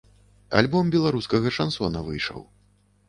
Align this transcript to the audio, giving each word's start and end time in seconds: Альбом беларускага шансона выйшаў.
Альбом 0.61 0.89
беларускага 0.95 1.47
шансона 1.61 2.05
выйшаў. 2.09 2.41